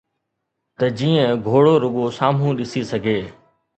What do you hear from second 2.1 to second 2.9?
سامهون ڏسي